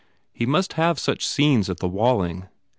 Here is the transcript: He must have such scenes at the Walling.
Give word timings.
He 0.33 0.47
must 0.47 0.73
have 0.73 0.97
such 0.97 1.23
scenes 1.27 1.69
at 1.69 1.77
the 1.77 1.87
Walling. 1.87 2.47